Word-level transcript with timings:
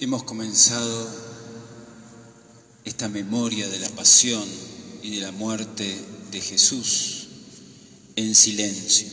Hemos 0.00 0.22
comenzado 0.22 1.08
esta 2.84 3.08
memoria 3.08 3.68
de 3.68 3.80
la 3.80 3.88
pasión 3.88 4.48
y 5.02 5.16
de 5.16 5.22
la 5.22 5.32
muerte 5.32 5.92
de 6.30 6.40
Jesús 6.40 7.26
en 8.14 8.32
silencio. 8.36 9.08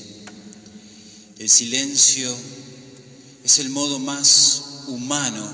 El 1.40 1.50
silencio 1.50 2.32
es 3.44 3.58
el 3.58 3.72
modo 3.72 3.98
más 3.98 4.84
humano 4.86 5.50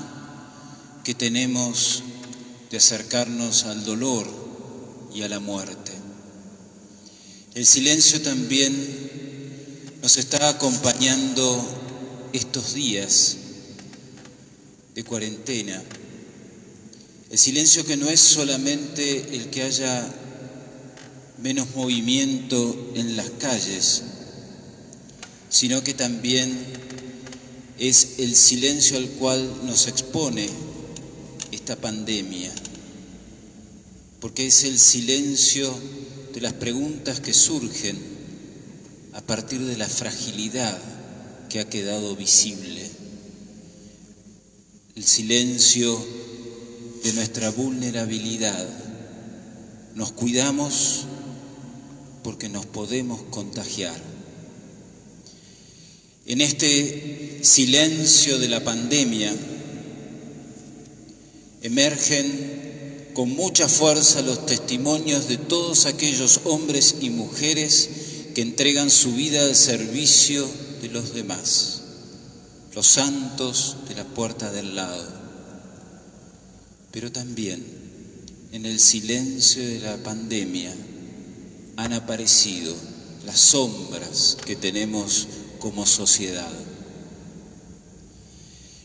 que 1.02 1.14
tenemos 1.14 2.02
de 2.70 2.76
acercarnos 2.76 3.64
al 3.64 3.86
dolor 3.86 4.28
y 5.14 5.22
a 5.22 5.30
la 5.30 5.40
muerte. 5.40 5.92
El 7.54 7.64
silencio 7.64 8.20
también 8.20 9.96
nos 10.02 10.18
está 10.18 10.50
acompañando 10.50 12.28
estos 12.34 12.74
días 12.74 13.38
de 14.94 15.04
cuarentena. 15.04 15.82
El 17.30 17.38
silencio 17.38 17.84
que 17.86 17.96
no 17.96 18.08
es 18.10 18.20
solamente 18.20 19.36
el 19.36 19.48
que 19.48 19.62
haya 19.62 20.06
menos 21.42 21.74
movimiento 21.74 22.92
en 22.94 23.16
las 23.16 23.30
calles, 23.30 24.02
sino 25.48 25.82
que 25.82 25.94
también 25.94 26.52
es 27.78 28.18
el 28.18 28.36
silencio 28.36 28.98
al 28.98 29.08
cual 29.08 29.50
nos 29.64 29.88
expone 29.88 30.48
esta 31.50 31.76
pandemia, 31.76 32.52
porque 34.20 34.46
es 34.46 34.64
el 34.64 34.78
silencio 34.78 35.74
de 36.34 36.40
las 36.40 36.52
preguntas 36.52 37.20
que 37.20 37.32
surgen 37.32 37.98
a 39.14 39.20
partir 39.22 39.60
de 39.60 39.76
la 39.76 39.88
fragilidad 39.88 40.78
que 41.48 41.60
ha 41.60 41.68
quedado 41.68 42.14
visible 42.14 42.81
el 45.02 45.08
silencio 45.08 45.98
de 47.02 47.12
nuestra 47.14 47.50
vulnerabilidad. 47.50 48.68
Nos 49.96 50.12
cuidamos 50.12 51.06
porque 52.22 52.48
nos 52.48 52.66
podemos 52.66 53.20
contagiar. 53.30 54.00
En 56.24 56.40
este 56.40 57.40
silencio 57.42 58.38
de 58.38 58.48
la 58.48 58.62
pandemia 58.62 59.34
emergen 61.62 63.10
con 63.12 63.30
mucha 63.30 63.68
fuerza 63.68 64.22
los 64.22 64.46
testimonios 64.46 65.26
de 65.26 65.36
todos 65.36 65.86
aquellos 65.86 66.42
hombres 66.44 66.94
y 67.00 67.10
mujeres 67.10 67.90
que 68.36 68.42
entregan 68.42 68.88
su 68.88 69.14
vida 69.14 69.42
al 69.42 69.56
servicio 69.56 70.48
de 70.80 70.90
los 70.90 71.12
demás 71.12 71.81
los 72.74 72.86
santos 72.86 73.76
de 73.88 73.94
la 73.94 74.04
puerta 74.04 74.50
del 74.50 74.74
lado, 74.74 75.06
pero 76.90 77.12
también 77.12 77.64
en 78.52 78.66
el 78.66 78.80
silencio 78.80 79.66
de 79.66 79.80
la 79.80 79.96
pandemia 79.98 80.74
han 81.76 81.92
aparecido 81.92 82.74
las 83.26 83.38
sombras 83.38 84.36
que 84.44 84.56
tenemos 84.56 85.28
como 85.58 85.86
sociedad. 85.86 86.52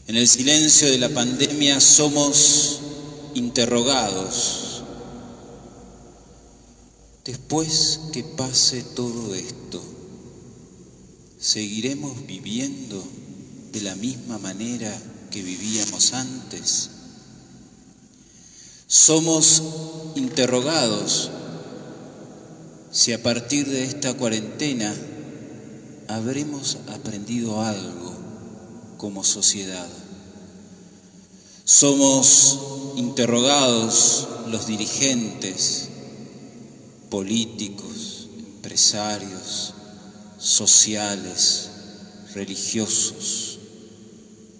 En 0.07 0.15
el 0.15 0.27
silencio 0.27 0.89
de 0.89 0.97
la 0.97 1.09
pandemia 1.09 1.81
somos 1.81 2.79
interrogados. 3.33 4.83
Después 7.25 7.99
que 8.13 8.23
pase 8.23 8.83
todo 8.83 9.35
esto, 9.35 9.83
¿seguiremos 11.39 12.25
viviendo? 12.25 13.03
De 13.77 13.83
la 13.83 13.95
misma 13.95 14.39
manera 14.39 14.91
que 15.29 15.43
vivíamos 15.43 16.13
antes? 16.13 16.89
Somos 18.87 19.61
interrogados 20.15 21.29
si 22.91 23.13
a 23.13 23.21
partir 23.21 23.67
de 23.67 23.83
esta 23.83 24.15
cuarentena 24.15 24.95
habremos 26.07 26.77
aprendido 26.87 27.61
algo 27.61 28.15
como 28.97 29.23
sociedad. 29.23 29.89
Somos 31.63 32.57
interrogados 32.95 34.27
los 34.47 34.65
dirigentes 34.65 35.89
políticos, 37.11 38.29
empresarios, 38.55 39.73
sociales, 40.39 41.69
religiosos 42.33 43.56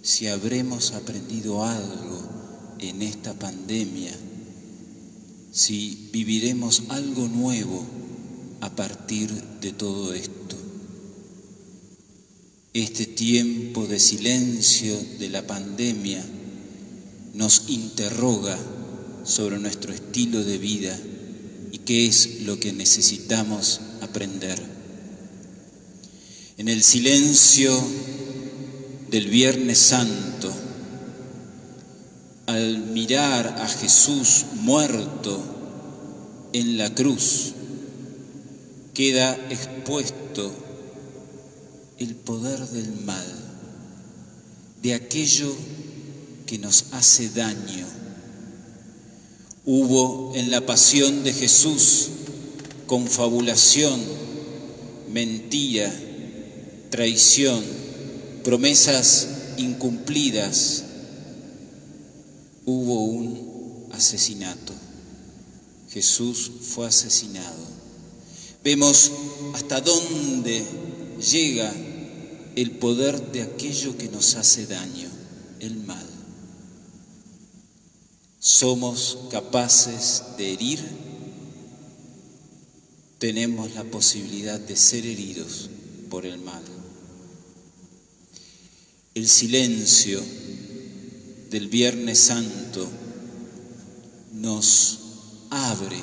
si 0.08 0.28
habremos 0.28 0.94
aprendido 0.94 1.66
algo 1.66 2.24
en 2.80 3.02
esta 3.02 3.34
pandemia, 3.34 4.14
si 5.52 6.08
viviremos 6.14 6.84
algo 6.88 7.28
nuevo 7.28 7.86
a 8.62 8.74
partir 8.74 9.30
de 9.60 9.74
todo 9.74 10.14
esto. 10.14 10.56
Este 12.74 13.06
tiempo 13.06 13.86
de 13.86 14.00
silencio 14.00 14.98
de 15.20 15.28
la 15.28 15.46
pandemia 15.46 16.26
nos 17.34 17.66
interroga 17.68 18.58
sobre 19.26 19.60
nuestro 19.60 19.92
estilo 19.92 20.42
de 20.42 20.58
vida 20.58 20.98
y 21.74 21.80
qué 21.80 22.08
es 22.08 22.44
lo 22.44 22.58
que 22.62 22.72
necesitamos 22.72 23.82
aprender. 24.00 24.58
En 26.58 26.70
el 26.70 26.82
silencio 26.82 27.78
del 29.10 29.28
Viernes 29.28 29.78
Santo, 29.78 30.54
al 32.46 32.78
mirar 32.80 33.48
a 33.60 33.68
Jesús 33.68 34.46
muerto 34.56 35.40
en 36.54 36.78
la 36.78 36.94
cruz, 36.94 37.54
queda 38.94 39.36
expuesto 39.50 40.52
el 41.98 42.16
poder 42.16 42.60
del 42.60 42.92
mal, 43.06 43.26
de 44.82 44.94
aquello 44.94 45.54
que 46.46 46.58
nos 46.58 46.86
hace 46.92 47.30
daño. 47.30 47.86
Hubo 49.66 50.34
en 50.36 50.52
la 50.52 50.66
pasión 50.66 51.24
de 51.24 51.34
Jesús 51.34 52.10
confabulación, 52.88 54.02
mentira, 55.12 55.94
traición, 56.90 57.64
promesas 58.48 59.28
incumplidas, 59.58 60.86
hubo 62.64 63.04
un 63.04 63.90
asesinato. 63.92 64.72
Jesús 65.90 66.50
fue 66.62 66.88
asesinado. 66.88 67.58
Vemos 68.64 69.12
hasta 69.54 69.82
dónde 69.82 70.64
llega 71.30 71.74
el 72.56 72.72
poder 72.72 73.34
de 73.34 73.42
aquello 73.42 73.98
que 73.98 74.08
nos 74.08 74.36
hace 74.36 74.66
daño, 74.66 75.10
el 75.60 75.76
mal. 75.84 76.08
Somos 78.40 79.18
capaces 79.30 80.24
de 80.38 80.54
herir, 80.54 80.80
tenemos 83.20 83.76
la 83.76 83.84
posibilidad 83.84 84.58
de 84.58 84.78
ser 84.78 85.06
heridos 85.06 85.70
por 86.10 86.26
el 86.26 86.38
mal. 86.40 86.77
El 89.18 89.28
silencio 89.28 90.22
del 91.50 91.70
Viernes 91.70 92.20
Santo 92.20 92.88
nos 94.34 95.00
abre 95.50 95.98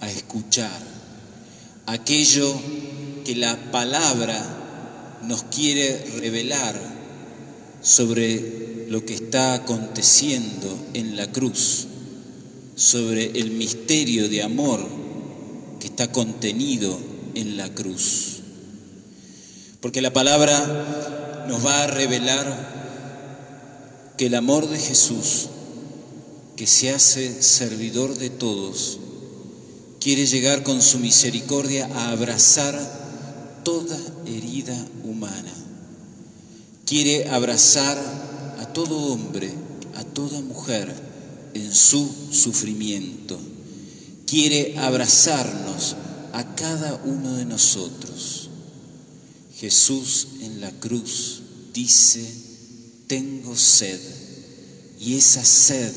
a 0.00 0.10
escuchar 0.10 0.82
aquello 1.86 2.52
que 3.24 3.36
la 3.36 3.70
palabra 3.70 5.20
nos 5.28 5.44
quiere 5.44 6.04
revelar 6.18 6.76
sobre 7.82 8.88
lo 8.88 9.06
que 9.06 9.14
está 9.14 9.54
aconteciendo 9.54 10.76
en 10.92 11.14
la 11.14 11.30
cruz, 11.30 11.86
sobre 12.74 13.38
el 13.38 13.52
misterio 13.52 14.28
de 14.28 14.42
amor 14.42 14.84
que 15.78 15.86
está 15.86 16.10
contenido 16.10 16.98
en 17.36 17.56
la 17.56 17.72
cruz. 17.72 18.40
Porque 19.80 20.02
la 20.02 20.12
palabra 20.12 21.25
nos 21.48 21.64
va 21.64 21.84
a 21.84 21.86
revelar 21.86 22.76
que 24.16 24.26
el 24.26 24.34
amor 24.34 24.68
de 24.68 24.78
Jesús, 24.78 25.48
que 26.56 26.66
se 26.66 26.90
hace 26.90 27.42
servidor 27.42 28.16
de 28.16 28.30
todos, 28.30 28.98
quiere 30.00 30.26
llegar 30.26 30.62
con 30.62 30.80
su 30.80 30.98
misericordia 30.98 31.88
a 31.94 32.10
abrazar 32.10 32.78
toda 33.64 33.98
herida 34.26 34.76
humana. 35.04 35.52
Quiere 36.86 37.28
abrazar 37.28 37.98
a 38.60 38.66
todo 38.72 38.96
hombre, 39.12 39.52
a 39.96 40.04
toda 40.04 40.40
mujer 40.40 40.94
en 41.54 41.74
su 41.74 42.08
sufrimiento. 42.30 43.38
Quiere 44.26 44.78
abrazarnos 44.78 45.96
a 46.32 46.54
cada 46.54 47.00
uno 47.04 47.34
de 47.34 47.44
nosotros. 47.44 48.45
Jesús 49.58 50.28
en 50.42 50.60
la 50.60 50.70
cruz 50.70 51.42
dice, 51.72 52.24
tengo 53.06 53.56
sed, 53.56 54.00
Y 55.00 55.16
esa 55.16 55.44
sed 55.44 55.92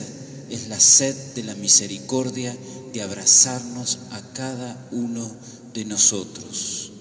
es 0.50 0.68
la 0.68 0.80
sed 0.80 1.16
de 1.36 1.44
la 1.44 1.56
misericordia 1.56 2.56
de 2.94 3.02
abrazarnos 3.02 4.00
a 4.12 4.22
cada 4.34 4.90
uno 4.92 5.30
de 5.74 5.86
nosotros. 5.86 6.92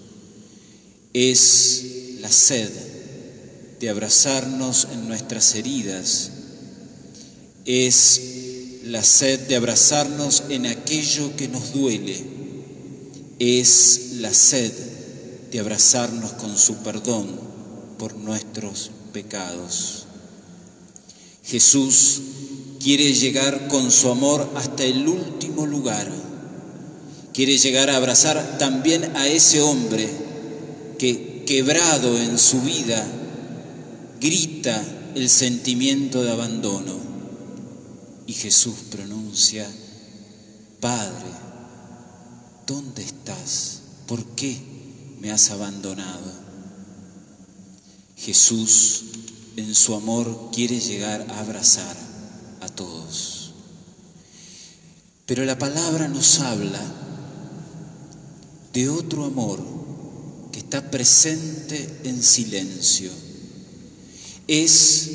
Es 1.13 1.85
la 2.21 2.31
sed 2.31 2.71
de 3.81 3.89
abrazarnos 3.89 4.89
en 4.93 5.09
nuestras 5.09 5.55
heridas. 5.55 6.31
Es 7.65 8.21
la 8.85 9.03
sed 9.05 9.41
de 9.49 9.57
abrazarnos 9.57 10.45
en 10.49 10.67
aquello 10.67 11.37
que 11.37 11.49
nos 11.49 11.73
duele. 11.73 12.17
Es 13.39 14.13
la 14.15 14.33
sed 14.33 14.73
de 15.51 15.61
abrazarnos 15.61 16.33
con 16.33 16.57
su 16.57 16.77
perdón 16.77 17.27
por 17.99 18.17
nuestros 18.17 18.91
pecados. 19.13 20.05
Jesús 21.45 22.21
quiere 22.81 23.13
llegar 23.13 23.69
con 23.69 23.91
su 23.91 24.11
amor 24.11 24.51
hasta 24.55 24.85
el 24.85 25.07
último 25.09 25.67
lugar. 25.67 26.11
Quiere 27.33 27.57
llegar 27.57 27.91
a 27.91 27.97
abrazar 27.97 28.59
también 28.59 29.17
a 29.17 29.27
ese 29.29 29.61
hombre 29.61 30.09
que, 30.99 31.45
quebrado 31.47 32.19
en 32.19 32.39
su 32.39 32.61
vida, 32.63 33.07
grita 34.21 34.85
el 35.15 35.29
sentimiento 35.31 36.23
de 36.23 36.31
abandono. 36.31 36.99
Y 38.27 38.35
Jesús 38.35 38.75
pronuncia, 38.91 39.67
Padre, 40.81 41.31
¿dónde 42.67 43.03
estás? 43.03 43.81
¿Por 44.07 44.23
qué 44.37 44.78
me 45.21 45.31
has 45.31 45.51
abandonado? 45.51 46.33
Jesús 48.17 49.05
en 49.57 49.75
su 49.75 49.95
amor 49.95 50.51
quiere 50.53 50.79
llegar 50.79 51.27
a 51.31 51.41
abrazar 51.41 51.97
a 52.61 52.69
todos. 52.69 53.53
Pero 55.27 55.45
la 55.45 55.59
palabra 55.59 56.09
nos 56.09 56.41
habla 56.41 56.81
de 58.73 58.89
otro 58.89 59.25
amor 59.25 59.63
que 60.53 60.61
está 60.61 60.91
presente 60.91 62.01
en 62.05 62.23
silencio. 62.23 63.11
Es 64.47 65.11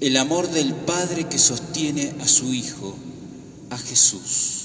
el 0.00 0.16
amor 0.16 0.50
del 0.50 0.74
Padre 0.74 1.28
que 1.28 1.38
sostiene 1.38 2.14
a 2.20 2.26
su 2.26 2.52
Hijo, 2.52 2.96
a 3.70 3.78
Jesús. 3.78 4.61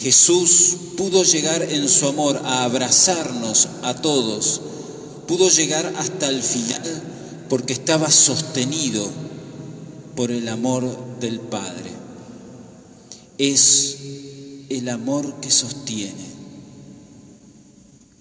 Jesús 0.00 0.76
pudo 0.96 1.24
llegar 1.24 1.62
en 1.62 1.86
su 1.86 2.06
amor 2.08 2.40
a 2.44 2.64
abrazarnos 2.64 3.68
a 3.82 3.94
todos, 3.94 4.62
pudo 5.26 5.50
llegar 5.50 5.92
hasta 5.98 6.28
el 6.30 6.42
final 6.42 7.02
porque 7.50 7.74
estaba 7.74 8.10
sostenido 8.10 9.06
por 10.16 10.30
el 10.30 10.48
amor 10.48 11.18
del 11.20 11.40
Padre. 11.40 11.90
Es 13.36 13.96
el 14.70 14.88
amor 14.88 15.40
que 15.40 15.50
sostiene. 15.50 16.30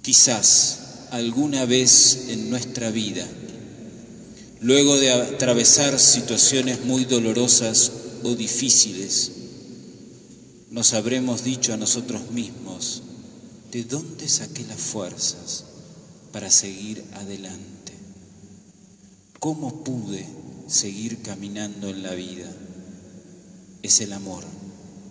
Quizás 0.02 0.80
alguna 1.12 1.66
vez 1.66 2.26
en 2.28 2.50
nuestra 2.50 2.92
vida, 2.92 3.26
luego 4.60 4.98
de 4.98 5.12
atravesar 5.14 5.98
situaciones 5.98 6.84
muy 6.84 7.06
dolorosas 7.06 7.92
o 8.24 8.36
difíciles, 8.36 9.32
nos 10.72 10.94
habremos 10.94 11.44
dicho 11.44 11.74
a 11.74 11.78
nosotros 11.78 12.32
mismos, 12.32 13.02
¿de 13.72 13.84
dónde 13.84 14.30
saqué 14.30 14.64
las 14.66 14.80
fuerzas 14.80 15.66
para 16.32 16.50
seguir 16.50 17.04
adelante? 17.14 17.94
¿Cómo 19.40 19.84
pude 19.84 20.28
seguir 20.68 21.22
caminando 21.22 21.90
en 21.90 22.04
la 22.04 22.14
vida? 22.14 22.52
Es 23.82 24.02
el 24.02 24.14
amor 24.14 24.44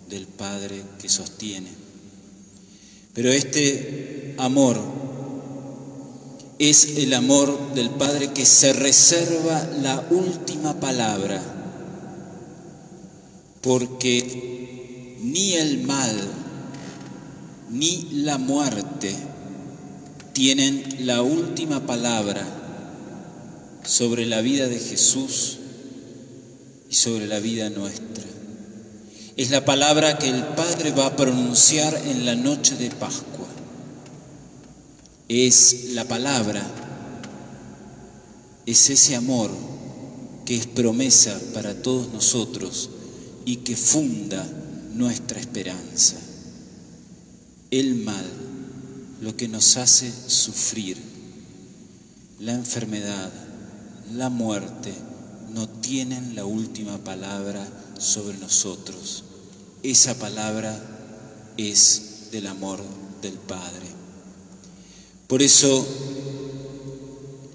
del 0.09 0.27
Padre 0.27 0.83
que 1.01 1.09
sostiene. 1.09 1.69
Pero 3.13 3.29
este 3.31 4.35
amor 4.37 4.79
es 6.57 6.97
el 6.97 7.13
amor 7.13 7.73
del 7.73 7.89
Padre 7.89 8.31
que 8.31 8.45
se 8.45 8.73
reserva 8.73 9.65
la 9.81 10.07
última 10.09 10.79
palabra, 10.79 11.41
porque 13.61 14.78
ni 15.21 15.53
el 15.53 15.81
mal 15.81 16.15
ni 17.69 18.07
la 18.11 18.37
muerte 18.37 19.15
tienen 20.33 21.05
la 21.05 21.21
última 21.21 21.85
palabra 21.85 22.45
sobre 23.83 24.25
la 24.25 24.41
vida 24.41 24.67
de 24.67 24.79
Jesús 24.79 25.57
y 26.89 26.95
sobre 26.95 27.27
la 27.27 27.39
vida 27.39 27.69
nuestra. 27.69 28.23
Es 29.35 29.51
la 29.51 29.63
palabra 29.63 30.17
que 30.17 30.29
el 30.29 30.43
Padre 30.43 30.91
va 30.91 31.07
a 31.07 31.15
pronunciar 31.15 31.95
en 32.07 32.25
la 32.25 32.35
noche 32.35 32.75
de 32.75 32.89
Pascua. 32.89 33.47
Es 35.27 35.91
la 35.91 36.05
palabra, 36.05 36.65
es 38.65 38.89
ese 38.89 39.15
amor 39.15 39.51
que 40.45 40.55
es 40.57 40.65
promesa 40.65 41.39
para 41.53 41.81
todos 41.81 42.11
nosotros 42.11 42.89
y 43.45 43.57
que 43.57 43.75
funda 43.75 44.47
nuestra 44.99 45.39
esperanza. 45.39 46.17
El 47.71 47.95
mal, 47.95 48.25
lo 49.21 49.33
que 49.37 49.47
nos 49.47 49.77
hace 49.77 50.11
sufrir, 50.27 50.97
la 52.41 52.51
enfermedad, 52.51 53.31
la 54.13 54.29
muerte, 54.29 54.93
no 55.53 55.69
tienen 55.69 56.35
la 56.35 56.43
última 56.43 56.97
palabra 56.97 57.65
sobre 57.97 58.37
nosotros. 58.39 59.23
Esa 59.83 60.19
palabra 60.19 60.77
es 61.55 62.27
del 62.33 62.47
amor 62.47 62.83
del 63.21 63.35
Padre. 63.35 63.87
Por 65.27 65.41
eso 65.41 65.87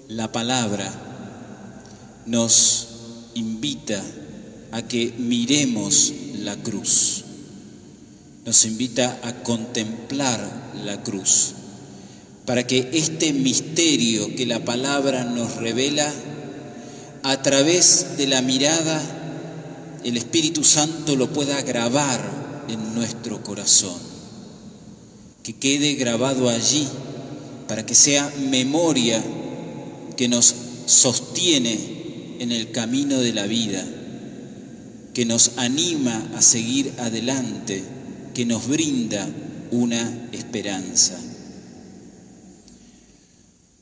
la 0.07 0.31
palabra 0.31 0.91
nos 2.25 2.87
invita 3.35 4.03
a 4.71 4.81
que 4.81 5.13
miremos 5.19 6.11
la 6.39 6.55
cruz 6.63 7.24
nos 8.45 8.63
invita 8.65 9.19
a 9.23 9.41
contemplar 9.41 10.71
la 10.83 11.01
cruz, 11.01 11.53
para 12.45 12.67
que 12.67 12.89
este 12.93 13.33
misterio 13.33 14.35
que 14.35 14.45
la 14.45 14.63
palabra 14.63 15.23
nos 15.23 15.55
revela, 15.55 16.13
a 17.23 17.41
través 17.41 18.17
de 18.17 18.27
la 18.27 18.43
mirada, 18.43 19.01
el 20.03 20.15
Espíritu 20.15 20.63
Santo 20.63 21.15
lo 21.15 21.33
pueda 21.33 21.59
grabar 21.63 22.65
en 22.69 22.93
nuestro 22.93 23.41
corazón, 23.41 23.97
que 25.41 25.53
quede 25.53 25.95
grabado 25.95 26.47
allí, 26.47 26.87
para 27.67 27.83
que 27.83 27.95
sea 27.95 28.31
memoria 28.51 29.23
que 30.15 30.27
nos 30.27 30.53
sostiene 30.85 32.37
en 32.37 32.51
el 32.51 32.71
camino 32.71 33.19
de 33.21 33.33
la 33.33 33.47
vida, 33.47 33.83
que 35.15 35.25
nos 35.25 35.53
anima 35.57 36.29
a 36.35 36.43
seguir 36.43 36.93
adelante 36.99 37.95
que 38.35 38.45
nos 38.45 38.67
brinda 38.67 39.27
una 39.71 40.27
esperanza. 40.33 41.17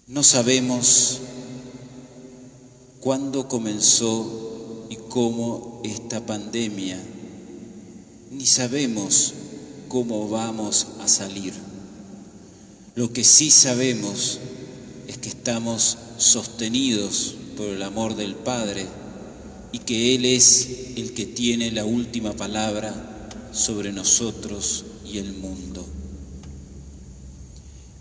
No 0.08 0.22
sabemos 0.22 1.20
cuándo 3.00 3.48
comenzó 3.48 4.86
y 4.92 4.96
cómo 5.10 5.82
esta 5.84 6.24
pandemia, 6.24 7.02
ni 8.32 8.46
sabemos 8.46 9.34
cómo 9.88 10.30
vamos 10.30 10.88
a 11.02 11.08
salir. 11.08 11.54
Lo 12.94 13.12
que 13.12 13.24
sí 13.24 13.50
sabemos 13.50 14.40
es 15.08 15.18
que 15.18 15.30
estamos 15.30 15.98
sostenidos 16.20 17.36
por 17.58 17.70
el 17.70 17.82
amor 17.82 18.16
del 18.16 18.36
Padre 18.36 18.86
y 19.72 19.80
que 19.80 20.14
Él 20.14 20.26
es 20.26 20.70
el 20.96 21.14
que 21.16 21.26
tiene 21.26 21.72
la 21.72 21.86
última 21.86 22.34
palabra 22.34 23.13
sobre 23.54 23.92
nosotros 23.92 24.86
y 25.06 25.20
el 25.20 25.34
mundo. 25.34 25.86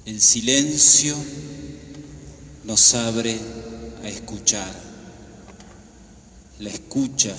El 0.06 0.20
silencio 0.20 1.14
nos 2.64 2.94
abre 2.94 3.38
a 4.02 4.08
escuchar. 4.08 4.74
La 6.58 6.70
escucha 6.70 7.34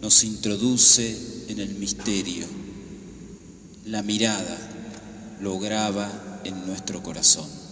nos 0.00 0.24
introduce 0.24 1.44
en 1.48 1.58
el 1.58 1.74
misterio. 1.74 2.46
La 3.86 4.02
mirada 4.02 4.58
lo 5.40 5.58
graba 5.58 6.40
en 6.44 6.66
nuestro 6.66 7.02
corazón. 7.02 7.65